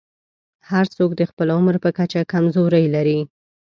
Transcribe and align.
هر 0.69 0.85
څوک 0.95 1.11
د 1.15 1.21
خپل 1.29 1.47
عمر 1.57 1.75
په 1.83 1.89
کچه 1.97 2.21
کمزورۍ 2.31 2.85
لري. 2.95 3.19